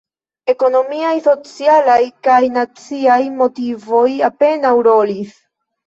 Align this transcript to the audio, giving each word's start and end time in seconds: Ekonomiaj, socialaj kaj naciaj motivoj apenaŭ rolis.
Ekonomiaj, 0.53 1.11
socialaj 1.25 1.99
kaj 2.29 2.39
naciaj 2.57 3.21
motivoj 3.45 4.07
apenaŭ 4.33 4.77
rolis. 4.93 5.41